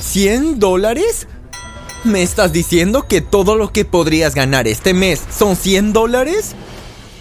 [0.00, 1.26] ¿100 dólares?
[2.04, 6.54] ¿Me estás diciendo que todo lo que podrías ganar este mes son 100 dólares?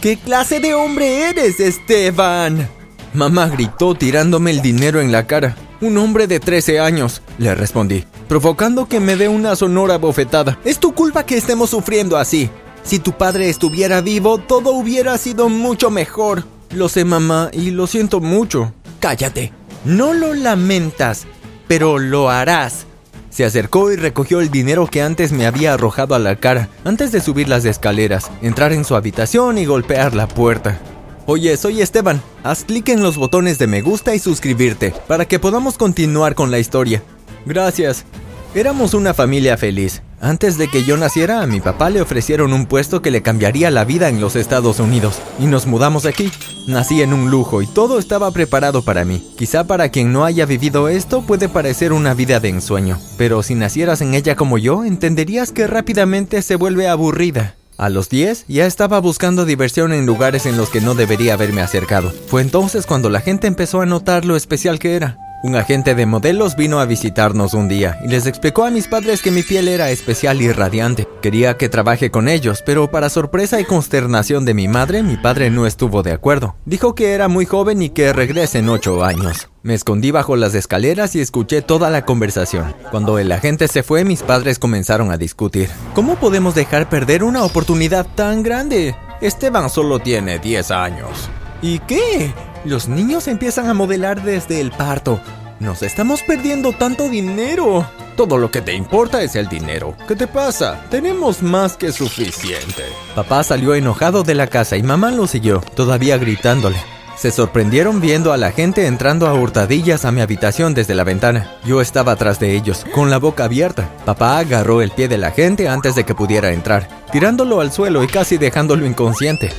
[0.01, 2.69] ¿Qué clase de hombre eres, Esteban?
[3.13, 5.55] Mamá gritó tirándome el dinero en la cara.
[5.81, 10.59] Un hombre de 13 años, le respondí, provocando que me dé una sonora bofetada.
[10.63, 12.49] Es tu culpa que estemos sufriendo así.
[12.83, 16.43] Si tu padre estuviera vivo, todo hubiera sido mucho mejor.
[16.71, 18.73] Lo sé, mamá, y lo siento mucho.
[18.99, 19.51] Cállate.
[19.85, 21.27] No lo lamentas,
[21.67, 22.85] pero lo harás.
[23.29, 27.11] Se acercó y recogió el dinero que antes me había arrojado a la cara, antes
[27.11, 30.79] de subir las escaleras, entrar en su habitación y golpear la puerta.
[31.25, 32.21] Oye, soy Esteban.
[32.43, 36.51] Haz clic en los botones de me gusta y suscribirte, para que podamos continuar con
[36.51, 37.03] la historia.
[37.45, 38.05] Gracias.
[38.53, 40.01] Éramos una familia feliz.
[40.21, 43.69] Antes de que yo naciera, a mi papá le ofrecieron un puesto que le cambiaría
[43.69, 46.31] la vida en los Estados Unidos, y nos mudamos aquí.
[46.67, 49.33] Nací en un lujo y todo estaba preparado para mí.
[49.37, 53.55] Quizá para quien no haya vivido esto puede parecer una vida de ensueño, pero si
[53.55, 57.55] nacieras en ella como yo, entenderías que rápidamente se vuelve aburrida.
[57.77, 61.61] A los 10 ya estaba buscando diversión en lugares en los que no debería haberme
[61.61, 62.11] acercado.
[62.27, 65.19] Fue entonces cuando la gente empezó a notar lo especial que era.
[65.45, 69.21] Un agente de modelos vino a visitarnos un día y les explicó a mis padres
[69.21, 71.07] que mi piel era especial y radiante.
[71.21, 75.51] Quería que trabaje con ellos, pero para sorpresa y consternación de mi madre, mi padre
[75.51, 76.55] no estuvo de acuerdo.
[76.65, 79.47] Dijo que era muy joven y que regrese en ocho años.
[79.61, 82.73] Me escondí bajo las escaleras y escuché toda la conversación.
[82.89, 85.69] Cuando el agente se fue, mis padres comenzaron a discutir.
[85.93, 88.95] ¿Cómo podemos dejar perder una oportunidad tan grande?
[89.21, 91.29] Esteban solo tiene 10 años.
[91.61, 92.33] ¿Y qué?
[92.65, 95.19] Los niños empiezan a modelar desde el parto.
[95.59, 97.87] Nos estamos perdiendo tanto dinero.
[98.17, 99.95] Todo lo que te importa es el dinero.
[100.07, 100.83] ¿Qué te pasa?
[100.89, 102.81] Tenemos más que suficiente.
[103.13, 106.77] Papá salió enojado de la casa y mamá lo siguió, todavía gritándole.
[107.15, 111.51] Se sorprendieron viendo a la gente entrando a hurtadillas a mi habitación desde la ventana.
[111.65, 113.89] Yo estaba atrás de ellos, con la boca abierta.
[114.05, 118.03] Papá agarró el pie de la gente antes de que pudiera entrar, tirándolo al suelo
[118.03, 119.51] y casi dejándolo inconsciente.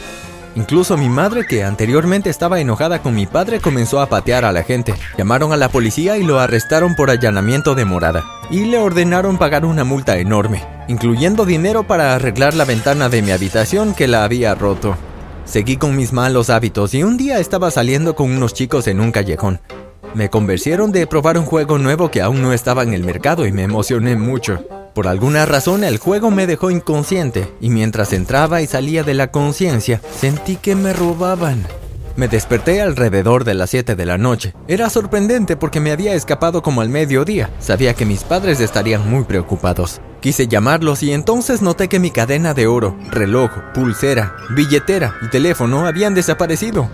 [0.56, 4.62] Incluso mi madre, que anteriormente estaba enojada con mi padre, comenzó a patear a la
[4.62, 4.94] gente.
[5.18, 8.24] Llamaron a la policía y lo arrestaron por allanamiento de morada.
[8.50, 13.32] Y le ordenaron pagar una multa enorme, incluyendo dinero para arreglar la ventana de mi
[13.32, 14.96] habitación que la había roto.
[15.44, 19.12] Seguí con mis malos hábitos y un día estaba saliendo con unos chicos en un
[19.12, 19.60] callejón.
[20.14, 23.52] Me convencieron de probar un juego nuevo que aún no estaba en el mercado y
[23.52, 24.64] me emocioné mucho.
[24.96, 29.30] Por alguna razón el juego me dejó inconsciente y mientras entraba y salía de la
[29.30, 31.66] conciencia sentí que me robaban.
[32.16, 34.54] Me desperté alrededor de las 7 de la noche.
[34.68, 37.50] Era sorprendente porque me había escapado como al mediodía.
[37.58, 40.00] Sabía que mis padres estarían muy preocupados.
[40.20, 45.86] Quise llamarlos y entonces noté que mi cadena de oro, reloj, pulsera, billetera y teléfono
[45.86, 46.88] habían desaparecido.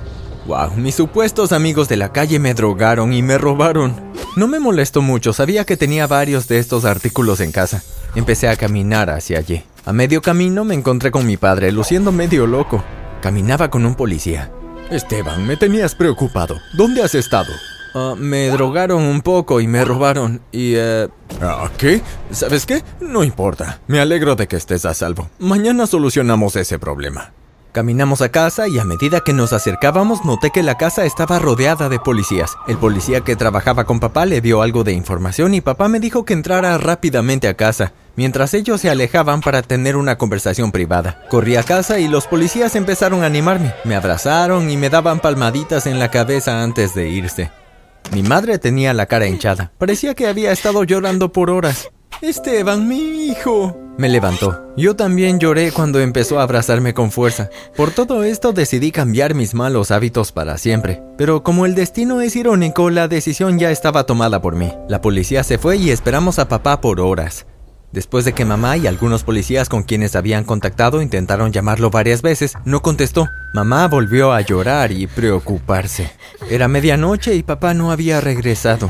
[0.47, 3.95] Wow, mis supuestos amigos de la calle me drogaron y me robaron.
[4.35, 7.83] No me molestó mucho, sabía que tenía varios de estos artículos en casa.
[8.15, 9.63] Empecé a caminar hacia allí.
[9.85, 12.83] A medio camino me encontré con mi padre, luciendo medio loco.
[13.21, 14.51] Caminaba con un policía.
[14.91, 16.59] Esteban, me tenías preocupado.
[16.75, 17.53] ¿Dónde has estado?
[17.95, 20.41] Ah, me drogaron un poco y me robaron.
[20.51, 21.09] Y, eh...
[21.41, 22.01] ¿Ah, ¿Qué?
[22.31, 22.83] ¿Sabes qué?
[23.01, 23.81] No importa.
[23.87, 25.31] Me alegro de que estés a salvo.
[25.39, 27.33] Mañana solucionamos ese problema.
[27.73, 31.89] Caminamos a casa y a medida que nos acercábamos noté que la casa estaba rodeada
[31.89, 32.55] de policías.
[32.69, 36.27] El policía que trabajaba con papá le dio algo de información y papá me dijo
[36.27, 41.23] que entrara rápidamente a casa, mientras ellos se alejaban para tener una conversación privada.
[41.31, 43.73] Corrí a casa y los policías empezaron a animarme.
[43.85, 47.51] Me abrazaron y me daban palmaditas en la cabeza antes de irse.
[48.13, 49.73] Mi madre tenía la cara hinchada.
[49.79, 51.89] Parecía que había estado llorando por horas.
[52.21, 53.77] Esteban, mi hijo.
[53.99, 54.73] Me levantó.
[54.77, 57.51] Yo también lloré cuando empezó a abrazarme con fuerza.
[57.77, 61.03] Por todo esto decidí cambiar mis malos hábitos para siempre.
[61.19, 64.73] Pero como el destino es irónico, la decisión ya estaba tomada por mí.
[64.89, 67.47] La policía se fue y esperamos a papá por horas.
[67.93, 72.55] Después de que mamá y algunos policías con quienes habían contactado intentaron llamarlo varias veces,
[72.65, 73.29] no contestó.
[73.53, 76.11] Mamá volvió a llorar y preocuparse.
[76.49, 78.89] Era medianoche y papá no había regresado.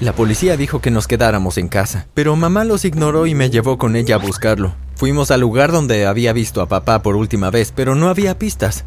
[0.00, 3.76] La policía dijo que nos quedáramos en casa, pero mamá los ignoró y me llevó
[3.76, 4.72] con ella a buscarlo.
[4.96, 8.86] Fuimos al lugar donde había visto a papá por última vez, pero no había pistas.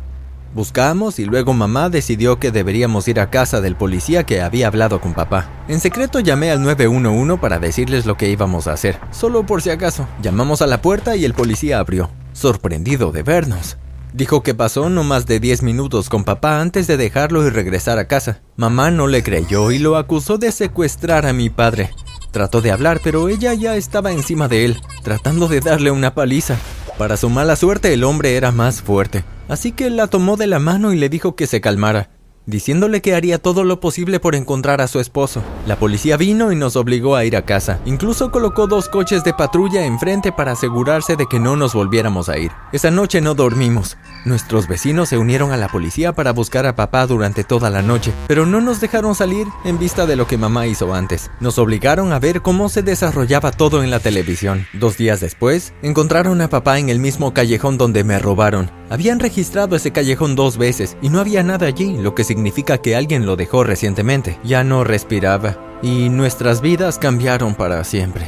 [0.56, 5.01] Buscamos y luego mamá decidió que deberíamos ir a casa del policía que había hablado
[5.01, 5.51] con papá.
[5.68, 9.69] En secreto llamé al 911 para decirles lo que íbamos a hacer, solo por si
[9.69, 10.07] acaso.
[10.19, 13.77] Llamamos a la puerta y el policía abrió, sorprendido de vernos.
[14.13, 17.98] Dijo que pasó no más de 10 minutos con papá antes de dejarlo y regresar
[17.98, 18.42] a casa.
[18.57, 21.89] Mamá no le creyó y lo acusó de secuestrar a mi padre.
[22.31, 26.57] Trató de hablar, pero ella ya estaba encima de él, tratando de darle una paliza.
[27.00, 30.60] Para su mala suerte, el hombre era más fuerte, así que la tomó de la
[30.60, 32.12] mano y le dijo que se calmara.
[32.45, 35.42] Diciéndole que haría todo lo posible por encontrar a su esposo.
[35.68, 37.80] La policía vino y nos obligó a ir a casa.
[37.86, 42.38] Incluso colocó dos coches de patrulla enfrente para asegurarse de que no nos volviéramos a
[42.38, 42.51] ir.
[42.72, 43.98] Esa noche no dormimos.
[44.25, 48.13] Nuestros vecinos se unieron a la policía para buscar a papá durante toda la noche,
[48.28, 51.30] pero no nos dejaron salir en vista de lo que mamá hizo antes.
[51.39, 54.66] Nos obligaron a ver cómo se desarrollaba todo en la televisión.
[54.74, 58.72] Dos días después, encontraron a papá en el mismo callejón donde me robaron.
[58.89, 62.95] Habían registrado ese callejón dos veces y no había nada allí, lo que significa que
[62.95, 64.39] alguien lo dejó recientemente.
[64.44, 68.25] Ya no respiraba y nuestras vidas cambiaron para siempre.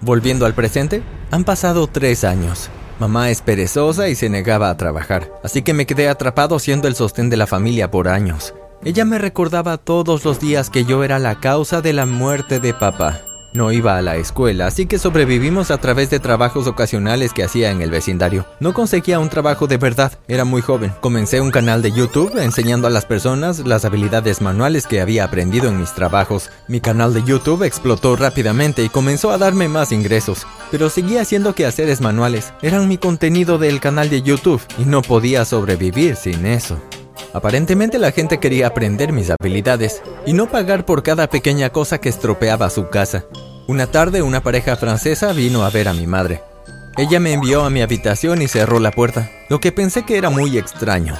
[0.00, 2.68] Volviendo al presente, han pasado tres años.
[2.98, 6.96] Mamá es perezosa y se negaba a trabajar, así que me quedé atrapado siendo el
[6.96, 8.54] sostén de la familia por años.
[8.82, 12.74] Ella me recordaba todos los días que yo era la causa de la muerte de
[12.74, 13.22] papá.
[13.54, 17.70] No iba a la escuela, así que sobrevivimos a través de trabajos ocasionales que hacía
[17.70, 18.44] en el vecindario.
[18.58, 20.92] No conseguía un trabajo de verdad, era muy joven.
[21.00, 25.68] Comencé un canal de YouTube enseñando a las personas las habilidades manuales que había aprendido
[25.68, 26.50] en mis trabajos.
[26.66, 31.54] Mi canal de YouTube explotó rápidamente y comenzó a darme más ingresos, pero seguía haciendo
[31.54, 32.52] quehaceres manuales.
[32.60, 36.76] Eran mi contenido del canal de YouTube y no podía sobrevivir sin eso.
[37.34, 42.08] Aparentemente la gente quería aprender mis habilidades y no pagar por cada pequeña cosa que
[42.08, 43.24] estropeaba su casa.
[43.66, 46.42] Una tarde una pareja francesa vino a ver a mi madre.
[46.96, 50.30] Ella me envió a mi habitación y cerró la puerta, lo que pensé que era
[50.30, 51.18] muy extraño.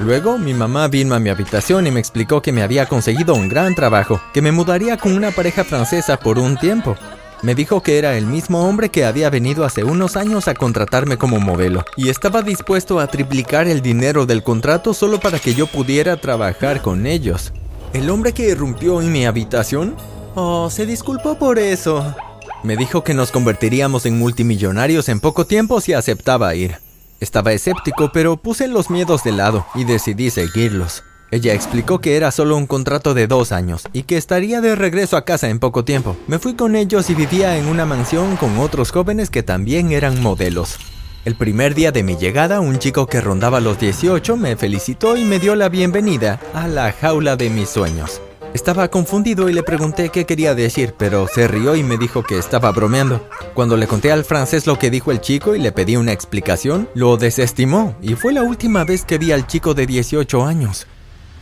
[0.00, 3.48] Luego mi mamá vino a mi habitación y me explicó que me había conseguido un
[3.48, 6.96] gran trabajo, que me mudaría con una pareja francesa por un tiempo
[7.42, 11.16] me dijo que era el mismo hombre que había venido hace unos años a contratarme
[11.16, 15.66] como modelo y estaba dispuesto a triplicar el dinero del contrato solo para que yo
[15.66, 17.52] pudiera trabajar con ellos.
[17.92, 19.96] ¿El hombre que irrumpió en mi habitación?
[20.34, 22.14] Oh, se disculpó por eso.
[22.62, 26.76] Me dijo que nos convertiríamos en multimillonarios en poco tiempo si aceptaba ir.
[27.20, 31.02] Estaba escéptico, pero puse los miedos de lado y decidí seguirlos.
[31.32, 35.16] Ella explicó que era solo un contrato de dos años y que estaría de regreso
[35.16, 36.16] a casa en poco tiempo.
[36.26, 40.20] Me fui con ellos y vivía en una mansión con otros jóvenes que también eran
[40.20, 40.76] modelos.
[41.24, 45.24] El primer día de mi llegada, un chico que rondaba los 18 me felicitó y
[45.24, 48.20] me dio la bienvenida a la jaula de mis sueños.
[48.52, 52.38] Estaba confundido y le pregunté qué quería decir, pero se rió y me dijo que
[52.38, 53.24] estaba bromeando.
[53.54, 56.88] Cuando le conté al francés lo que dijo el chico y le pedí una explicación,
[56.94, 60.88] lo desestimó y fue la última vez que vi al chico de 18 años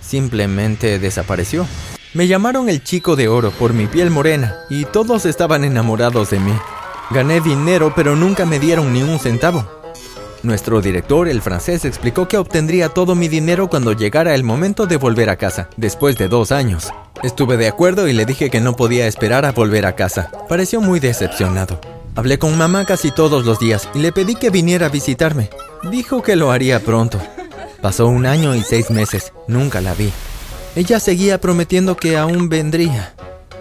[0.01, 1.67] simplemente desapareció.
[2.15, 6.41] Me llamaron el chico de oro por mi piel morena y todos estaban enamorados de
[6.41, 6.55] mí.
[7.11, 9.79] Gané dinero pero nunca me dieron ni un centavo.
[10.43, 14.97] Nuestro director, el francés, explicó que obtendría todo mi dinero cuando llegara el momento de
[14.97, 16.91] volver a casa, después de dos años.
[17.25, 20.31] Estuve de acuerdo y le dije que no podía esperar a volver a casa.
[20.49, 21.81] Pareció muy decepcionado.
[22.15, 25.51] Hablé con mamá casi todos los días y le pedí que viniera a visitarme.
[25.91, 27.21] Dijo que lo haría pronto.
[27.81, 30.13] Pasó un año y seis meses, nunca la vi.
[30.75, 33.15] Ella seguía prometiendo que aún vendría.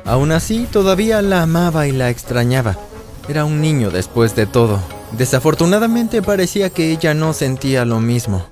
[0.05, 2.77] Aún así, todavía la amaba y la extrañaba.
[3.29, 4.79] Era un niño después de todo.
[5.11, 8.45] Desafortunadamente parecía que ella no sentía lo mismo.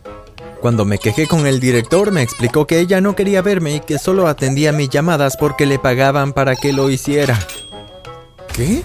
[0.62, 4.00] Cuando me quejé con el director me explicó que ella no quería verme y que
[4.00, 7.38] solo atendía mis llamadas porque le pagaban para que lo hiciera.
[8.54, 8.84] ¿Qué?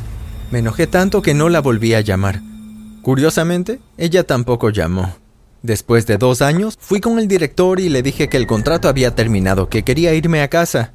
[0.50, 2.40] Me enojé tanto que no la volví a llamar.
[3.02, 5.19] Curiosamente, ella tampoco llamó.
[5.62, 9.14] Después de dos años, fui con el director y le dije que el contrato había
[9.14, 10.94] terminado, que quería irme a casa.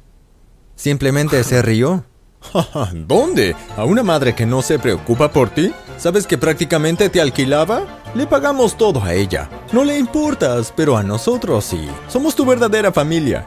[0.74, 2.04] Simplemente se rió.
[2.92, 3.54] ¿Dónde?
[3.76, 5.72] ¿A una madre que no se preocupa por ti?
[5.98, 8.02] ¿Sabes que prácticamente te alquilaba?
[8.14, 9.48] Le pagamos todo a ella.
[9.72, 11.88] No le importas, pero a nosotros sí.
[12.08, 13.46] Somos tu verdadera familia.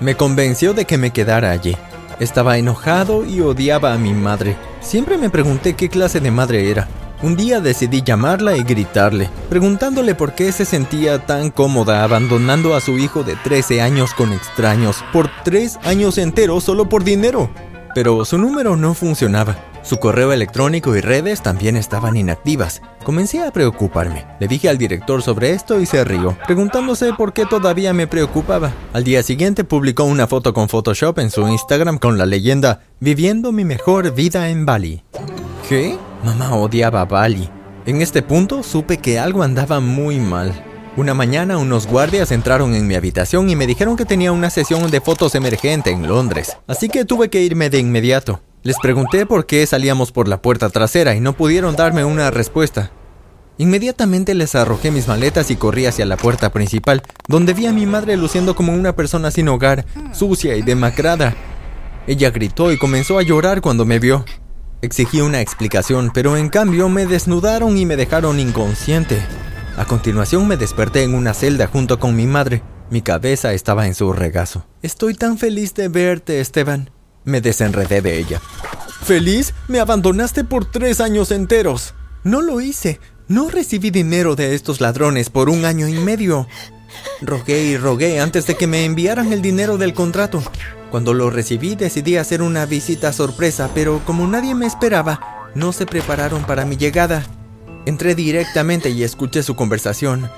[0.00, 1.76] Me convenció de que me quedara allí.
[2.20, 4.56] Estaba enojado y odiaba a mi madre.
[4.80, 6.88] Siempre me pregunté qué clase de madre era.
[7.22, 12.80] Un día decidí llamarla y gritarle, preguntándole por qué se sentía tan cómoda abandonando a
[12.80, 17.50] su hijo de 13 años con extraños por tres años enteros solo por dinero.
[17.94, 19.58] Pero su número no funcionaba.
[19.82, 22.80] Su correo electrónico y redes también estaban inactivas.
[23.04, 24.26] Comencé a preocuparme.
[24.38, 28.72] Le dije al director sobre esto y se rió, preguntándose por qué todavía me preocupaba.
[28.94, 33.52] Al día siguiente publicó una foto con Photoshop en su Instagram con la leyenda Viviendo
[33.52, 35.02] mi mejor vida en Bali.
[35.68, 35.98] ¿Qué?
[36.24, 37.48] Mamá odiaba a Bali.
[37.86, 40.52] En este punto supe que algo andaba muy mal.
[40.96, 44.90] Una mañana unos guardias entraron en mi habitación y me dijeron que tenía una sesión
[44.90, 48.40] de fotos emergente en Londres, así que tuve que irme de inmediato.
[48.62, 52.90] Les pregunté por qué salíamos por la puerta trasera y no pudieron darme una respuesta.
[53.56, 57.86] Inmediatamente les arrojé mis maletas y corrí hacia la puerta principal, donde vi a mi
[57.86, 61.34] madre luciendo como una persona sin hogar, sucia y demacrada.
[62.06, 64.24] Ella gritó y comenzó a llorar cuando me vio.
[64.82, 69.20] Exigí una explicación, pero en cambio me desnudaron y me dejaron inconsciente.
[69.76, 72.62] A continuación me desperté en una celda junto con mi madre.
[72.88, 74.66] Mi cabeza estaba en su regazo.
[74.82, 76.90] Estoy tan feliz de verte, Esteban.
[77.24, 78.40] Me desenredé de ella.
[79.02, 79.52] ¿Feliz?
[79.68, 81.94] Me abandonaste por tres años enteros.
[82.24, 83.00] No lo hice.
[83.28, 86.48] No recibí dinero de estos ladrones por un año y medio.
[87.20, 90.42] Rogué y rogué antes de que me enviaran el dinero del contrato.
[90.90, 95.86] Cuando lo recibí decidí hacer una visita sorpresa, pero como nadie me esperaba, no se
[95.86, 97.24] prepararon para mi llegada.
[97.86, 100.30] Entré directamente y escuché su conversación.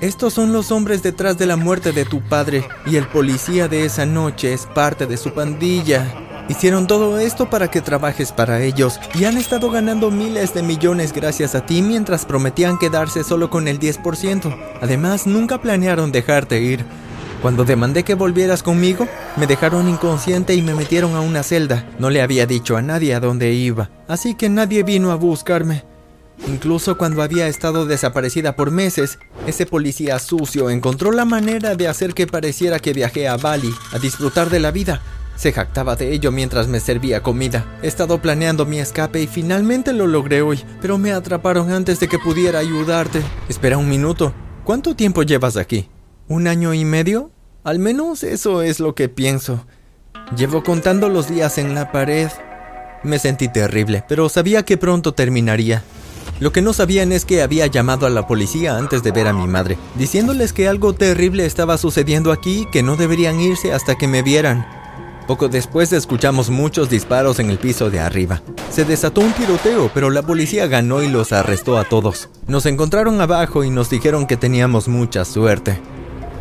[0.00, 3.84] Estos son los hombres detrás de la muerte de tu padre y el policía de
[3.84, 6.12] esa noche es parte de su pandilla.
[6.48, 11.12] Hicieron todo esto para que trabajes para ellos y han estado ganando miles de millones
[11.12, 14.54] gracias a ti mientras prometían quedarse solo con el 10%.
[14.80, 16.84] Además, nunca planearon dejarte ir.
[17.42, 21.84] Cuando demandé que volvieras conmigo, me dejaron inconsciente y me metieron a una celda.
[21.98, 25.82] No le había dicho a nadie a dónde iba, así que nadie vino a buscarme.
[26.46, 32.14] Incluso cuando había estado desaparecida por meses, ese policía sucio encontró la manera de hacer
[32.14, 35.02] que pareciera que viajé a Bali a disfrutar de la vida.
[35.34, 37.64] Se jactaba de ello mientras me servía comida.
[37.82, 42.06] He estado planeando mi escape y finalmente lo logré hoy, pero me atraparon antes de
[42.06, 43.20] que pudiera ayudarte.
[43.48, 44.32] Espera un minuto.
[44.62, 45.88] ¿Cuánto tiempo llevas aquí?
[46.28, 47.30] ¿Un año y medio?
[47.64, 49.66] Al menos eso es lo que pienso.
[50.36, 52.28] Llevo contando los días en la pared.
[53.02, 55.82] Me sentí terrible, pero sabía que pronto terminaría.
[56.38, 59.32] Lo que no sabían es que había llamado a la policía antes de ver a
[59.32, 63.96] mi madre, diciéndoles que algo terrible estaba sucediendo aquí y que no deberían irse hasta
[63.96, 64.66] que me vieran.
[65.26, 68.42] Poco después escuchamos muchos disparos en el piso de arriba.
[68.70, 72.28] Se desató un tiroteo, pero la policía ganó y los arrestó a todos.
[72.46, 75.80] Nos encontraron abajo y nos dijeron que teníamos mucha suerte.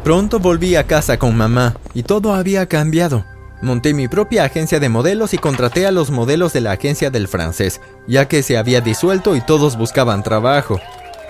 [0.04, 3.24] Pronto volví a casa con mamá y todo había cambiado.
[3.62, 7.28] Monté mi propia agencia de modelos y contraté a los modelos de la agencia del
[7.28, 10.80] francés, ya que se había disuelto y todos buscaban trabajo.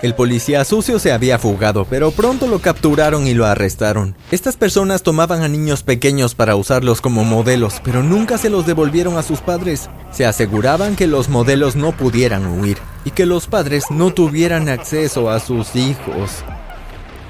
[0.00, 4.16] El policía sucio se había fugado, pero pronto lo capturaron y lo arrestaron.
[4.30, 9.18] Estas personas tomaban a niños pequeños para usarlos como modelos, pero nunca se los devolvieron
[9.18, 9.90] a sus padres.
[10.10, 15.30] Se aseguraban que los modelos no pudieran huir y que los padres no tuvieran acceso
[15.30, 16.42] a sus hijos.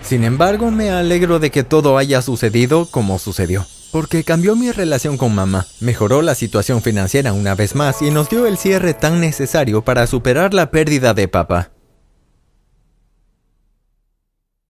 [0.02, 5.18] Sin embargo, me alegro de que todo haya sucedido como sucedió porque cambió mi relación
[5.18, 9.20] con mamá, mejoró la situación financiera una vez más y nos dio el cierre tan
[9.20, 11.70] necesario para superar la pérdida de papá.